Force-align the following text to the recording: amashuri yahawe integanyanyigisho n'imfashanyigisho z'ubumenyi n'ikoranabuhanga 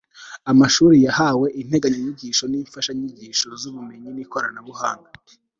amashuri 0.51 0.95
yahawe 1.05 1.47
integanyanyigisho 1.61 2.43
n'imfashanyigisho 2.47 3.47
z'ubumenyi 3.61 4.09
n'ikoranabuhanga 4.13 5.09